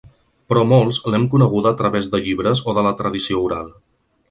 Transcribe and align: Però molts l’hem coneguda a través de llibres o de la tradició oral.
Però 0.51 0.61
molts 0.71 0.99
l’hem 1.15 1.27
coneguda 1.35 1.73
a 1.75 1.79
través 1.83 2.11
de 2.15 2.23
llibres 2.25 2.65
o 2.73 2.77
de 2.79 2.87
la 2.89 2.97
tradició 3.03 3.45
oral. 3.51 3.73